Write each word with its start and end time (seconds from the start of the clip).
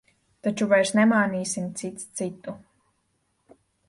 Taču 0.45 0.67
vairs 0.69 0.93
nemānīsim 0.99 1.67
cits 1.81 2.07
citu. 2.21 2.55